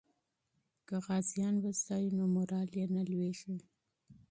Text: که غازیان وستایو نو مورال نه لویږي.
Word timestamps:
که 0.87 0.95
غازیان 1.05 1.55
وستایو 1.63 2.15
نو 2.17 2.25
مورال 2.35 2.67
نه 2.95 3.01
لویږي. 3.09 3.55